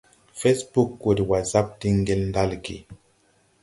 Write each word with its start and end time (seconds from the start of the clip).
Fɛsbug 0.39 0.89
wɔ 1.03 1.11
de 1.17 1.23
wasap 1.29 1.67
diŋ 1.79 1.95
ŋdel 2.01 2.21
ɗalge. 2.33 2.77